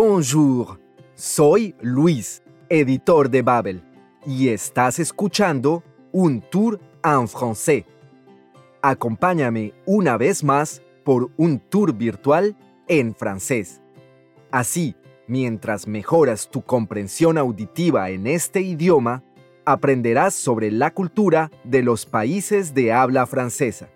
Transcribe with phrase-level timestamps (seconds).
[0.00, 0.78] Bonjour,
[1.16, 3.82] soy Luis, editor de Babel,
[4.24, 7.84] y estás escuchando un tour en francés.
[8.80, 12.56] Acompáñame una vez más por un tour virtual
[12.86, 13.80] en francés.
[14.52, 14.94] Así,
[15.26, 19.24] mientras mejoras tu comprensión auditiva en este idioma,
[19.64, 23.88] aprenderás sobre la cultura de los países de habla francesa.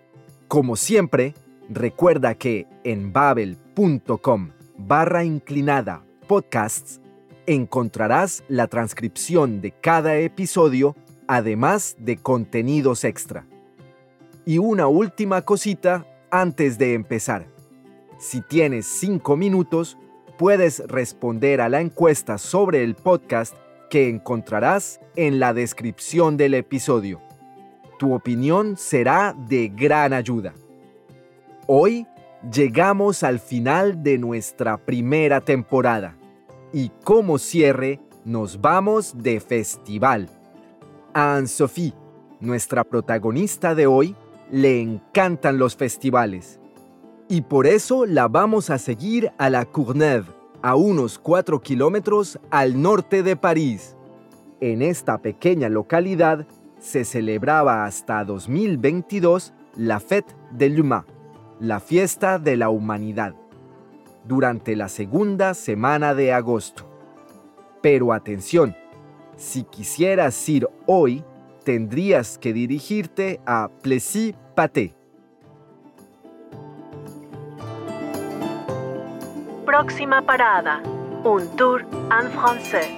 [0.49, 1.33] Como siempre,
[1.69, 6.99] recuerda que en babel.com barra inclinada podcasts
[7.45, 10.95] encontrarás la transcripción de cada episodio,
[11.27, 13.45] además de contenidos extra.
[14.45, 17.45] Y una última cosita antes de empezar.
[18.17, 19.97] Si tienes 5 minutos,
[20.37, 23.55] puedes responder a la encuesta sobre el podcast
[23.89, 27.21] que encontrarás en la descripción del episodio.
[27.99, 30.53] Tu opinión será de gran ayuda.
[31.67, 32.07] Hoy
[32.51, 36.17] llegamos al final de nuestra primera temporada
[36.73, 40.29] y como cierre nos vamos de festival.
[41.13, 41.93] A Anne-Sophie,
[42.39, 44.15] nuestra protagonista de hoy,
[44.51, 46.59] le encantan los festivales
[47.29, 50.27] y por eso la vamos a seguir a la Courneuve,
[50.61, 53.95] a unos 4 kilómetros al norte de París.
[54.59, 56.45] En esta pequeña localidad
[56.79, 61.03] se celebraba hasta 2022 la Fête de l'Humain,
[61.59, 63.35] la fiesta de la humanidad,
[64.25, 66.89] durante la segunda semana de agosto.
[67.81, 68.75] Pero atención,
[69.35, 71.23] si quisieras ir hoy,
[71.63, 74.95] tendrías que dirigirte a Plessis-Paté.
[79.65, 80.83] Próxima parada,
[81.23, 81.85] un tour
[82.21, 82.89] en français.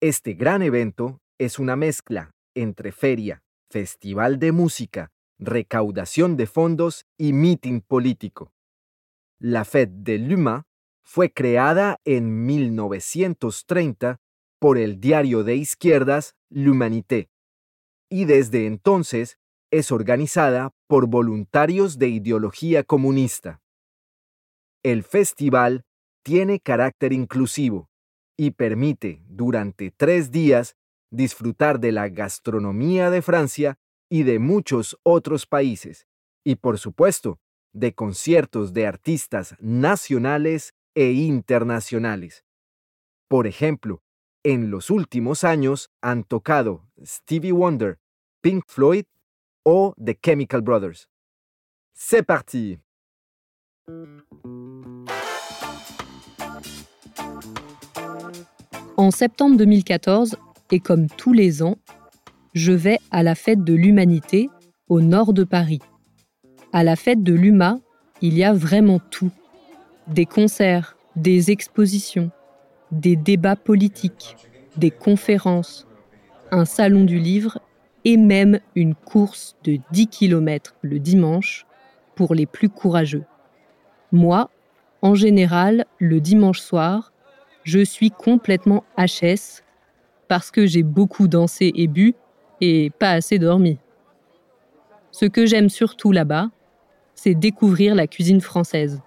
[0.00, 7.32] Este gran evento es una mezcla entre feria, festival de música, recaudación de fondos y
[7.32, 8.52] meeting político.
[9.38, 10.62] La Fête de l'Humain
[11.02, 14.20] fue creada en 1930
[14.58, 17.28] por el diario de izquierdas L'Humanité
[18.08, 19.38] y desde entonces
[19.72, 23.60] es organizada por voluntarios de ideología comunista.
[24.84, 25.84] El festival
[26.22, 27.88] tiene carácter inclusivo
[28.36, 30.76] y permite durante tres días
[31.14, 33.78] disfrutar de la gastronomía de Francia
[34.10, 36.06] y de muchos otros países,
[36.44, 37.38] y por supuesto,
[37.72, 42.44] de conciertos de artistas nacionales e internacionales.
[43.28, 44.02] Por ejemplo,
[44.44, 47.98] en los últimos años han tocado Stevie Wonder,
[48.42, 49.04] Pink Floyd
[49.64, 51.08] o The Chemical Brothers.
[51.94, 52.78] C'est parti
[58.96, 60.36] En septembre 2014,
[60.70, 61.76] et comme tous les ans,
[62.54, 64.48] je vais à la fête de l'humanité
[64.88, 65.80] au nord de Paris.
[66.72, 67.80] À la fête de l'UMA,
[68.20, 69.30] il y a vraiment tout.
[70.06, 72.30] Des concerts, des expositions,
[72.90, 74.36] des débats politiques,
[74.76, 75.86] des conférences,
[76.50, 77.58] un salon du livre
[78.04, 81.66] et même une course de 10 km le dimanche
[82.14, 83.24] pour les plus courageux.
[84.12, 84.50] Moi,
[85.02, 87.12] en général, le dimanche soir,
[87.64, 89.63] je suis complètement HS
[90.28, 92.14] parce que j'ai beaucoup dansé et bu
[92.60, 93.78] et pas assez dormi.
[95.10, 96.50] Ce que j'aime surtout là-bas,
[97.14, 99.00] c'est découvrir la cuisine française.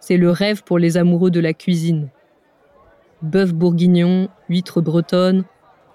[0.00, 2.08] C'est le rêve pour les amoureux de la cuisine.
[3.22, 5.44] Bœuf bourguignon, huîtres bretonnes,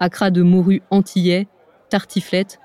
[0.00, 1.46] acras de morue antillais,
[1.90, 2.58] tartiflette,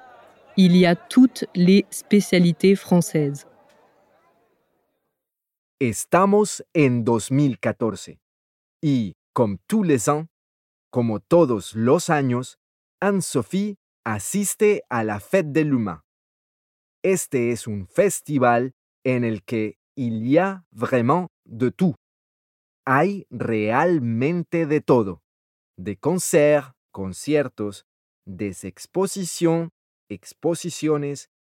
[0.56, 3.46] il y a toutes les spécialités françaises.
[5.79, 8.09] Estamos en 2014
[8.81, 10.25] y, comme tous les ans,
[10.97, 12.58] como todos los años,
[13.02, 16.02] Anne-Sophie asiste a la Fête de l'Humain.
[17.03, 18.74] Este es un festival
[19.06, 21.94] en el que il y a vraiment de tout.
[22.84, 25.22] Hay realmente de todo.
[25.78, 27.85] De concerts, conciertos,
[28.26, 29.70] des exposiciones,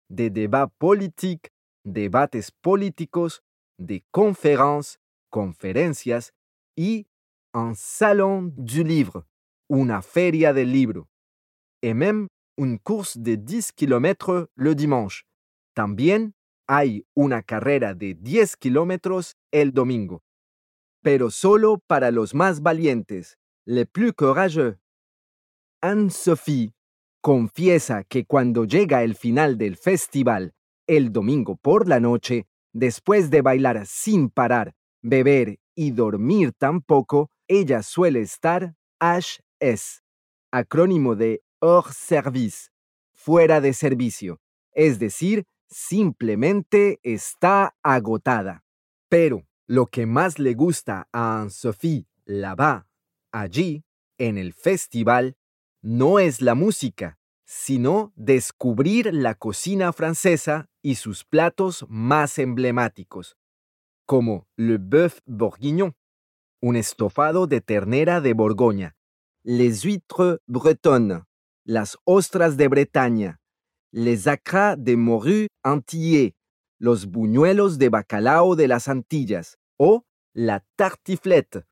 [0.07, 1.51] de débats politiques,
[1.84, 3.44] debates políticos,
[3.78, 6.31] de conférences, conferencias
[6.78, 7.07] y
[7.54, 9.25] un salon du livre,
[9.74, 11.08] una feria del libro,
[11.81, 12.28] et même
[12.60, 15.24] une course de 10 km le dimanche.
[15.74, 16.34] También
[16.68, 20.22] hay una carrera de 10 kilómetros el domingo.
[21.02, 24.78] Pero solo para los más valientes, les plus courageux.
[25.81, 26.74] Anne-Sophie
[27.22, 30.54] confiesa que cuando llega el final del festival,
[30.88, 37.81] el domingo por la noche, después de bailar sin parar, beber y dormir tampoco, ella
[37.81, 38.76] suele estar
[39.60, 40.04] HS,
[40.52, 42.70] acrónimo de hors service,
[43.14, 44.40] fuera de servicio,
[44.74, 48.64] es decir, simplemente está agotada.
[49.10, 52.86] Pero lo que más le gusta a Anne-Sophie là-bas,
[53.32, 53.84] allí,
[54.18, 55.36] en el festival,
[55.82, 63.38] no es la música, sino descubrir la cocina francesa y sus platos más emblemáticos,
[64.06, 65.96] como le bœuf bourguignon,
[66.62, 68.96] un estofado de ternera de Borgoña,
[69.44, 71.24] les huîtres bretonnes,
[71.66, 73.40] las ostras de Bretaña,
[73.92, 76.34] les acras de morue antillais,
[76.80, 81.66] los buñuelos de bacalao de las Antillas o la tartiflette,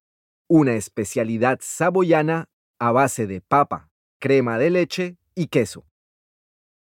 [0.47, 3.89] una especialidad saboyana a base de papa,
[4.19, 5.85] crema de leche y queso.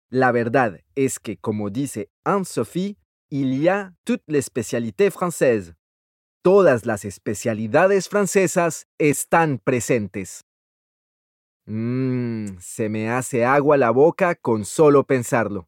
[0.08, 2.96] La verdad es que, como dice Anne-Sophie,
[3.28, 5.74] il y a toute l'especialité française.
[6.42, 10.45] Todas las especialidades francesas están presentes.
[11.68, 15.66] Mmm, se me hace agua la boca con solo pensarlo.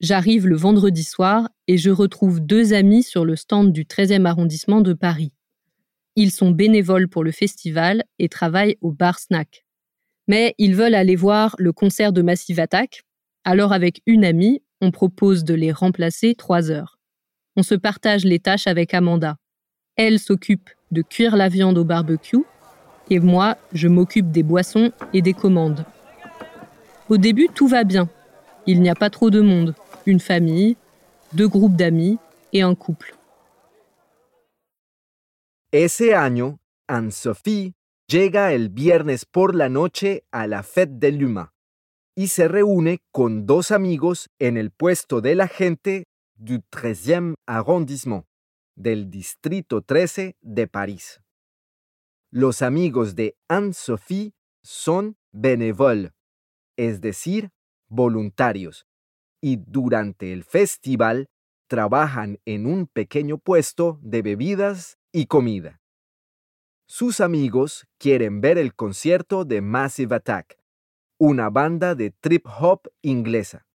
[0.00, 4.80] J'arrive le vendredi soir et je retrouve deux amis sur le stand du 13e arrondissement
[4.80, 5.32] de Paris.
[6.16, 9.66] Ils sont bénévoles pour le festival et travaillent au bar snack.
[10.26, 13.02] Mais ils veulent aller voir le concert de Massive Attack,
[13.44, 16.98] alors avec une amie, on propose de les remplacer trois heures.
[17.56, 19.36] On se partage les tâches avec Amanda.
[19.96, 22.44] Elle s'occupe de cuire la viande au barbecue
[23.10, 25.84] et moi, je m'occupe des boissons et des commandes.
[27.08, 28.08] Au début, tout va bien.
[28.66, 29.74] Il n'y a pas trop de monde.
[30.06, 30.76] Une famille,
[31.32, 32.18] deux groupes d'amis
[32.52, 33.14] et un couple.
[35.72, 36.58] Ese año,
[36.88, 37.74] Anne-Sophie
[38.08, 41.50] llega el viernes por la noche a la Fête de l'Humain
[42.16, 46.04] y se reúne con dos amigos en el puesto de la gente
[46.34, 48.24] du 13e arrondissement,
[48.74, 51.20] del Distrito 13 de París.
[52.38, 56.12] Los amigos de Anne-Sophie son bénévoles,
[56.76, 57.48] es decir,
[57.88, 58.86] voluntarios,
[59.40, 61.30] y durante el festival
[61.66, 65.80] trabajan en un pequeño puesto de bebidas y comida.
[66.86, 70.58] Sus amigos quieren ver el concierto de Massive Attack,
[71.18, 73.66] una banda de trip hop inglesa.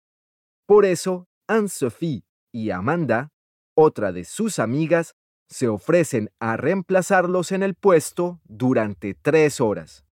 [0.66, 3.32] Por eso, Anne-Sophie y Amanda,
[3.74, 5.14] otra de sus amigas,
[5.50, 10.06] se ofrecen a reemplazarlos en el puesto durante tres horas.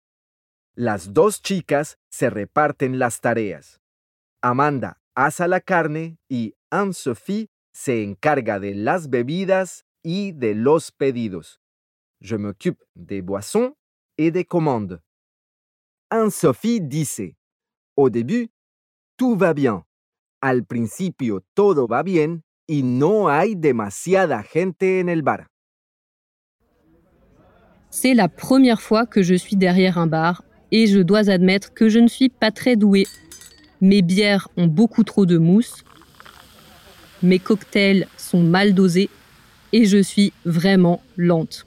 [0.75, 3.81] Las dos chicas se reparten las tareas.
[4.43, 11.61] Amanda asa la carne y Anne-Sophie se encarga de las bebidas y de los pedidos.
[12.21, 13.75] Je m'occupe des boissons
[14.17, 15.00] et des commandes.
[16.11, 17.35] Anne-Sophie dice,
[17.97, 18.50] au début,
[19.17, 19.85] tout va bien.
[20.41, 25.47] Al principio todo va bien y no hay demasiada gente en el bar.
[27.91, 30.43] C'est la première fois que je suis derrière un bar
[30.73, 33.07] et je dois admettre que je ne suis pas très douée.
[33.81, 35.85] Mes bières ont beaucoup trop de mousse,
[37.23, 39.09] mes cocktails sont mal dosés
[39.73, 41.67] et je suis vraiment lente.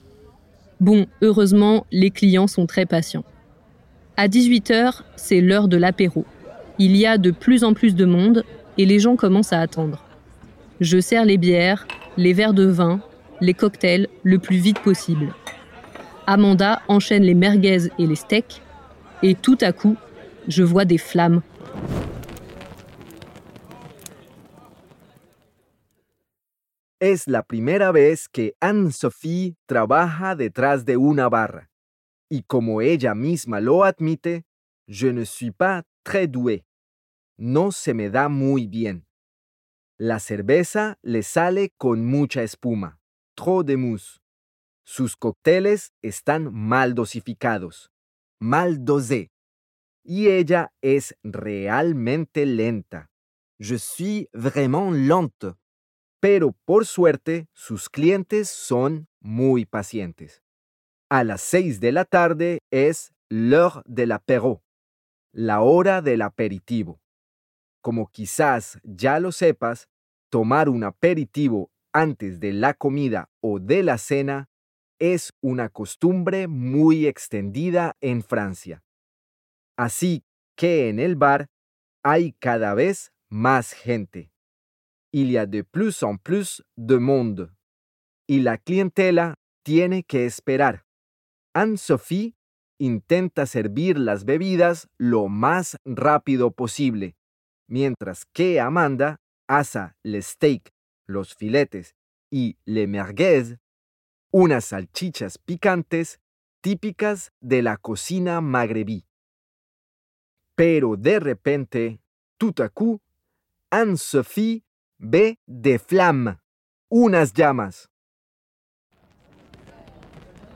[0.80, 3.26] Bon, heureusement, les clients sont très patients.
[4.18, 6.26] À 18h, c'est l'heure de l'apéro.
[6.78, 8.44] Il y a de plus en plus de monde
[8.78, 10.09] et les gens commencent à attendre.
[10.80, 11.86] Je sers les bières,
[12.16, 13.02] les verres de vin,
[13.42, 15.34] les cocktails le plus vite possible.
[16.26, 18.62] Amanda enchaîne les merguez et les steaks
[19.22, 19.98] et tout à coup,
[20.48, 21.42] je vois des flammes.
[27.02, 31.70] Es la primera vez que Anne-Sophie trabaja detrás de una barra.
[32.30, 34.44] Y como ella misma lo admite,
[34.88, 36.64] je ne suis pas très doué.
[37.38, 39.09] No se me da muy bien.
[40.02, 43.02] La cerveza le sale con mucha espuma,
[43.36, 44.22] trop de mousse.
[44.86, 47.92] Sus cócteles están mal dosificados,
[48.40, 49.30] mal dosé.
[50.06, 53.12] Y ella es realmente lenta.
[53.60, 55.58] Je suis vraiment lente.
[56.22, 60.42] Pero por suerte, sus clientes son muy pacientes.
[61.10, 64.64] A las seis de la tarde es l'heure de l'apéro,
[65.34, 67.02] la hora del aperitivo.
[67.82, 69.89] Como quizás ya lo sepas,
[70.30, 74.50] tomar un aperitivo antes de la comida o de la cena
[75.00, 78.84] es una costumbre muy extendida en Francia.
[79.78, 80.24] Así
[80.56, 81.48] que en el bar
[82.04, 84.32] hay cada vez más gente.
[85.12, 87.50] Il y a de plus en plus de monde.
[88.28, 90.86] Y la clientela tiene que esperar.
[91.54, 92.36] Anne-Sophie
[92.78, 97.16] intenta servir las bebidas lo más rápido posible,
[97.68, 100.72] mientras que Amanda asa le steak,
[101.08, 101.96] los filetes
[102.32, 103.58] y le merguez,
[104.32, 106.20] unas salchichas picantes
[106.62, 109.06] típicas de la cocina magrebí.
[110.56, 112.00] Pero de repente,
[112.38, 113.02] tout à coup,
[113.72, 114.64] Anne-Sophie
[115.00, 116.38] ve des flammes,
[116.92, 117.88] unas llamas.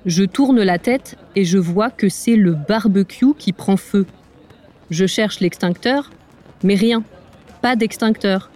[0.05, 4.05] Je tourne la tête et je vois que c'est le barbecue qui prend feu.
[4.89, 6.11] Je cherche l'extincteur,
[6.61, 7.03] mais rien,
[7.61, 8.51] pas d'extincteur.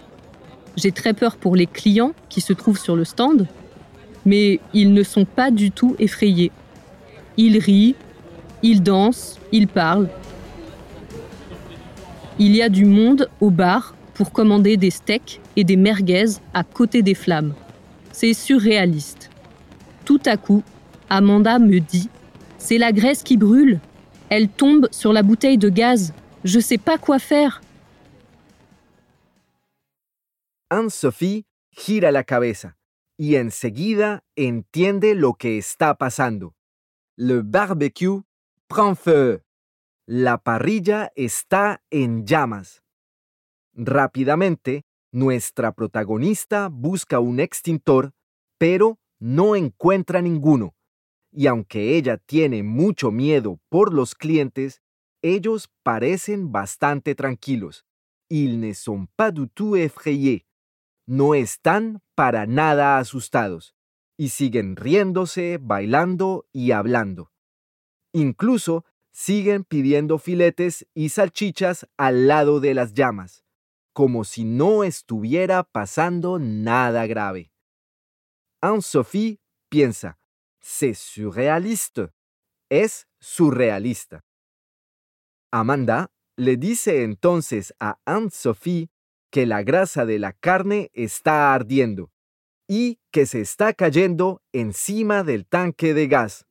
[0.78, 3.48] J'ai très peur pour les clients qui se trouvent sur le stand,
[4.26, 6.52] mais ils ne sont pas du tout effrayés.
[7.36, 7.96] Ils rient,
[8.62, 10.10] ils dansent, ils parlent.
[12.38, 16.64] Il y a du monde au bar pour commander des steaks et des merguez à
[16.64, 17.56] côté des flammes.
[18.12, 19.32] C'est surréaliste.
[20.06, 20.64] Tout à coup,
[21.10, 22.10] Amanda me dit
[22.60, 23.80] C'est la graisse qui brûle.
[24.30, 26.14] Elle tombe sur la bouteille de gaz.
[26.44, 27.62] Je sais pas quoi faire.
[30.70, 32.78] Anne-Sophie gira la cabeza
[33.18, 36.56] y enseguida entiende lo que está pasando.
[37.16, 38.24] Le barbecue
[38.68, 39.42] prend feu.
[40.06, 42.84] La parrilla está en llamas.
[43.74, 48.14] Rápidamente, nuestra protagonista busca un extintor,
[48.58, 50.76] pero no encuentra ninguno.
[51.32, 54.82] Y aunque ella tiene mucho miedo por los clientes,
[55.22, 57.86] ellos parecen bastante tranquilos.
[58.30, 60.47] Ils ne sont pas du tout effrayés.
[61.08, 63.76] No están para nada asustados.
[64.18, 67.32] Y siguen riéndose, bailando y hablando.
[68.14, 73.44] Incluso siguen pidiendo filetes y salchichas al lado de las llamas,
[73.94, 77.52] como si no estuviera pasando nada grave.
[78.62, 80.20] Anne-Sophie piensa,
[80.60, 82.10] c'est surréaliste.
[82.70, 84.26] Es surrealista.
[85.52, 88.90] Amanda le dice entonces a Anne-Sophie
[89.32, 92.12] que la grasa de la carne está ardiendo
[92.68, 96.46] y que se está cayendo encima del tanque de gas.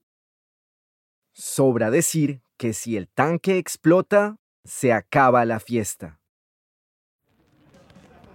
[1.33, 6.19] Sobra decir que si el tanque explota, se acaba la fiesta.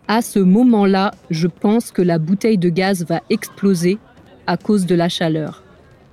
[0.07, 3.97] À ce moment-là, je pense que la bouteille de gaz va exploser
[4.45, 5.63] à cause de la chaleur.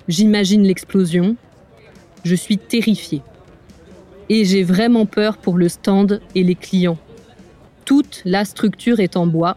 [0.06, 1.36] J'imagine l'explosion.
[2.24, 3.22] Je suis terrifiée.
[4.28, 6.98] Et j'ai vraiment peur pour le stand et les clients.
[7.88, 9.56] Toute la structure est en bois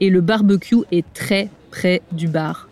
[0.00, 2.70] et le barbecue est très près du bar.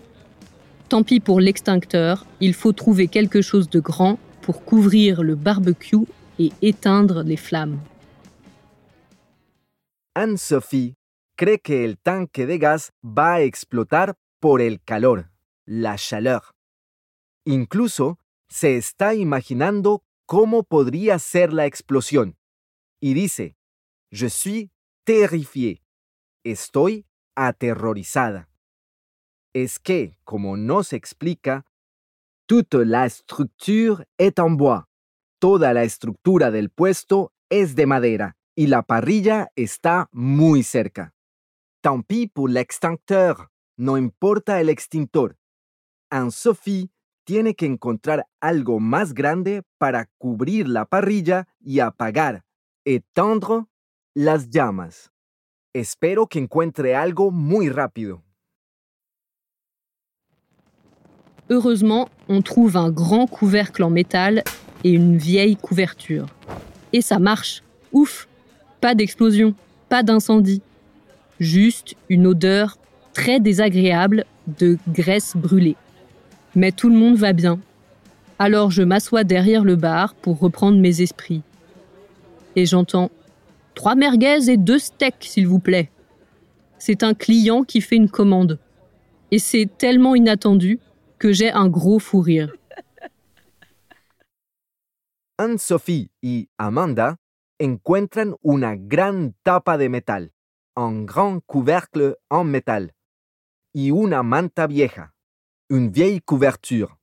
[0.89, 6.07] Tant pis pour l'extincteur, il faut trouver quelque chose de grand pour couvrir le barbecue
[6.39, 7.79] et éteindre les flammes.
[10.15, 10.95] Anne-Sophie
[11.37, 15.27] cree que el tanque de gas va a explotar por el calor,
[15.67, 16.55] la chaleur.
[17.45, 18.17] Incluso
[18.49, 22.37] se está imaginando cómo podría ser la explosión.
[23.03, 23.55] Y dice,
[24.11, 24.71] Je suis
[25.05, 25.83] terrifiée.
[26.45, 27.07] Estoy
[27.37, 28.49] aterrorizada.
[29.55, 31.65] Es que, como nos explica,
[32.47, 34.89] toute la structure est en bois.
[35.39, 41.15] Toda la estructura del puesto es de madera y la parrilla está muy cerca.
[41.83, 43.51] Tant pis pour l'extincteur.
[43.77, 45.37] No importa el extintor.
[46.11, 46.91] Anne-Sophie
[47.25, 52.45] tiene que encontrar algo más grande para cubrir la parrilla y apagar,
[52.85, 53.67] étendre
[54.15, 55.11] las llamas.
[55.75, 58.23] Espero que encuentre algo muy rápido.
[61.51, 64.45] Heureusement, on trouve un grand couvercle en métal
[64.85, 66.27] et une vieille couverture.
[66.93, 67.63] Et ça marche.
[67.93, 68.29] Ouf
[68.81, 69.55] Pas d'explosion,
[69.89, 70.63] pas d'incendie.
[71.41, 72.79] Juste une odeur
[73.13, 75.77] très désagréable de graisse brûlée.
[76.55, 77.59] Mais tout le monde va bien.
[78.39, 81.43] Alors je m'assois derrière le bar pour reprendre mes esprits.
[82.57, 83.11] Et j'entends
[83.75, 85.91] Trois merguez et deux steaks, s'il vous plaît.
[86.79, 88.59] C'est un client qui fait une commande.
[89.31, 90.79] Et c'est tellement inattendu
[91.19, 92.53] que j'ai un gros fou rire.
[95.39, 97.17] Anne-Sophie y Amanda
[97.61, 100.31] encuentran una gran tapa de metal,
[100.77, 102.93] un grand couvercle en métal,
[103.75, 105.13] y una manta vieja,
[105.71, 106.97] une vieille couverture.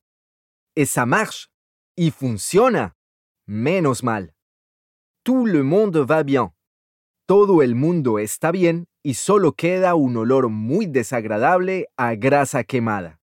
[0.76, 1.50] Et ça marche,
[1.96, 2.94] y funciona.
[3.46, 4.32] Menos mal.
[5.24, 6.52] Tout le monde va bien.
[7.34, 13.22] Todo el mundo está bien y solo queda un olor muy desagradable a grasa quemada.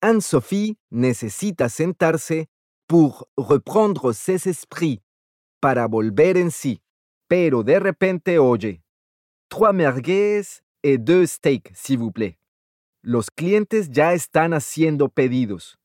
[0.00, 2.48] Anne-Sophie necesita sentarse
[2.86, 5.02] pour reprendre ses esprits,
[5.60, 6.80] para volver en sí,
[7.28, 8.82] pero de repente oye,
[9.50, 12.38] trois merguez et deux steaks, s'il vous plaît.
[13.02, 15.76] Los clientes ya están haciendo pedidos.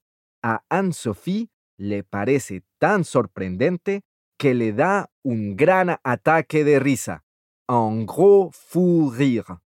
[0.42, 4.04] A Anne-Sophie le parece tan sorprendente
[4.40, 7.22] que le da un gran ataque de risa,
[7.68, 9.58] un gros fou rire.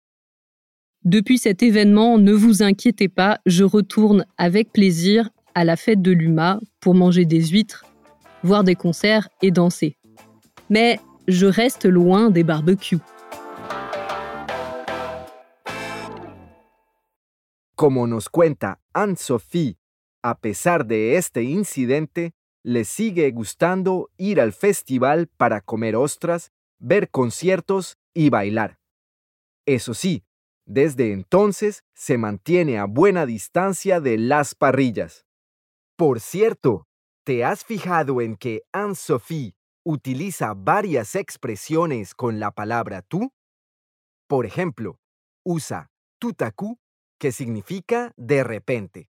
[1.05, 6.13] Depuis cet événement, ne vous inquiétez pas, je retourne avec plaisir à la fête de
[6.13, 7.85] l'UMA pour manger des huîtres,
[8.43, 9.99] voir des concerts et danser.
[10.71, 10.99] Mais
[11.29, 13.01] je reste loin des barbecues.
[17.77, 19.77] Como nos cuenta Anne-Sophie,
[20.23, 22.33] a pesar de este incidente,
[22.65, 28.79] le sigue gustando ir al festival para comer ostras, ver conciertos y bailar.
[29.67, 30.25] Eso sí,
[30.65, 35.27] desde entonces se mantiene a buena distancia de las parrillas.
[35.97, 36.87] Por cierto,
[37.25, 39.55] ¿te has fijado en que Anne-Sophie
[39.85, 43.33] utiliza varias expresiones con la palabra tú?
[44.29, 44.99] Por ejemplo,
[45.45, 45.91] usa
[46.55, 46.79] coup,
[47.19, 49.09] que significa de repente.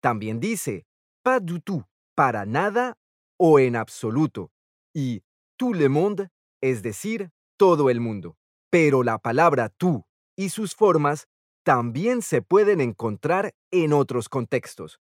[0.00, 0.86] También dice
[1.22, 2.96] pas du tout, para nada
[3.38, 4.50] o en absoluto,
[4.94, 5.22] y
[5.56, 6.30] tout le monde,
[6.60, 8.36] es decir, todo el mundo.
[8.70, 10.04] Pero la palabra tú
[10.36, 11.26] y sus formas
[11.64, 15.00] también se pueden encontrar en otros contextos.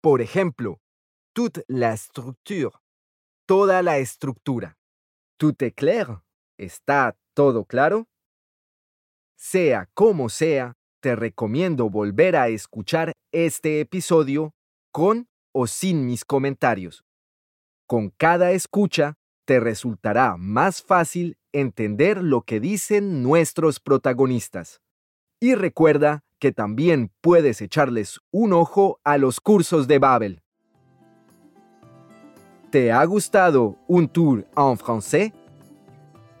[0.00, 0.80] Por ejemplo,
[1.32, 2.70] toute la structure,
[3.46, 4.78] toda la estructura.
[5.38, 6.22] Tout est clair,
[6.58, 8.08] ¿está todo claro?
[9.36, 14.52] Sea como sea, te recomiendo volver a escuchar este episodio
[14.92, 17.04] con o sin mis comentarios.
[17.86, 24.80] Con cada escucha, te resultará más fácil entender lo que dicen nuestros protagonistas.
[25.40, 30.42] Y recuerda que también puedes echarles un ojo a los cursos de Babel.
[32.70, 35.32] ¿Te ha gustado un tour en francés?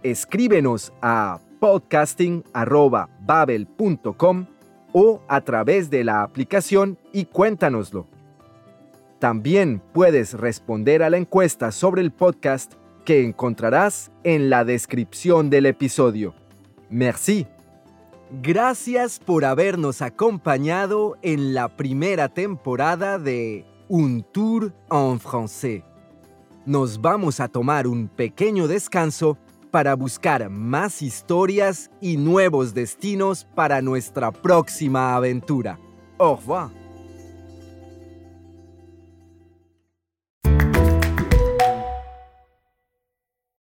[0.04, 4.46] Escríbenos a podcasting.babel.com
[4.92, 8.06] o a través de la aplicación y cuéntanoslo.
[9.20, 12.72] También puedes responder a la encuesta sobre el podcast
[13.04, 16.34] que encontrarás en la descripción del episodio.
[16.88, 17.46] Merci.
[18.42, 25.82] Gracias por habernos acompañado en la primera temporada de Un Tour en Français.
[26.64, 29.36] Nos vamos a tomar un pequeño descanso
[29.70, 35.78] para buscar más historias y nuevos destinos para nuestra próxima aventura.
[36.18, 36.79] Au revoir.